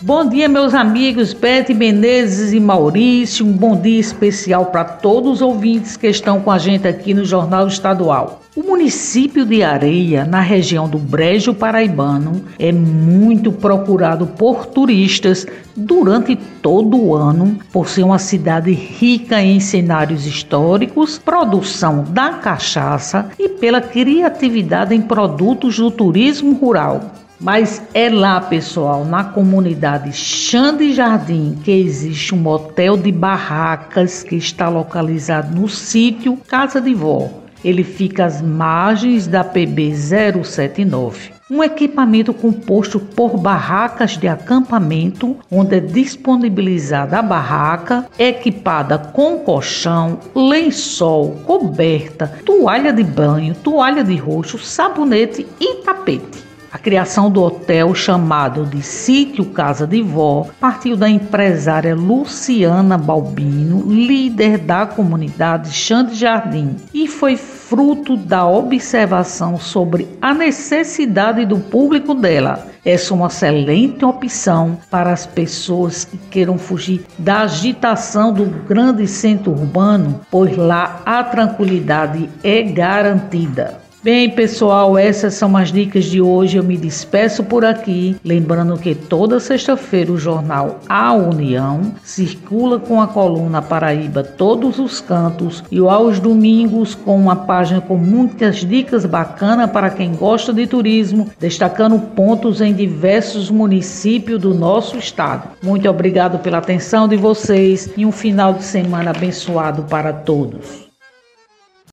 [0.00, 3.44] Bom dia, meus amigos Bete Menezes e Maurício.
[3.44, 7.24] Um bom dia especial para todos os ouvintes que estão com a gente aqui no
[7.24, 8.40] Jornal Estadual.
[8.54, 16.36] O município de Areia, na região do Brejo Paraibano, é muito procurado por turistas durante
[16.62, 23.48] todo o ano, por ser uma cidade rica em cenários históricos, produção da cachaça e
[23.48, 27.27] pela criatividade em produtos do turismo rural.
[27.40, 34.34] Mas é lá, pessoal, na comunidade Xande Jardim, que existe um motel de barracas que
[34.34, 37.30] está localizado no sítio Casa de Vó.
[37.64, 39.94] Ele fica às margens da PB
[40.42, 41.30] 079.
[41.48, 50.18] Um equipamento composto por barracas de acampamento, onde é disponibilizada a barraca, equipada com colchão,
[50.34, 56.47] lençol, coberta, toalha de banho, toalha de rosto, sabonete e tapete.
[56.70, 63.90] A criação do hotel chamado de Sítio Casa de Vó partiu da empresária Luciana Balbino,
[63.90, 72.14] líder da comunidade Xande Jardim, e foi fruto da observação sobre a necessidade do público
[72.14, 72.66] dela.
[72.84, 79.06] Essa é uma excelente opção para as pessoas que queiram fugir da agitação do grande
[79.06, 83.87] centro urbano, pois lá a tranquilidade é garantida.
[84.00, 86.56] Bem, pessoal, essas são as dicas de hoje.
[86.56, 93.02] Eu me despeço por aqui, lembrando que toda sexta-feira o jornal A União circula com
[93.02, 99.04] a coluna Paraíba Todos os Cantos e aos domingos com uma página com muitas dicas
[99.04, 105.48] bacanas para quem gosta de turismo, destacando pontos em diversos municípios do nosso estado.
[105.60, 110.87] Muito obrigado pela atenção de vocês e um final de semana abençoado para todos.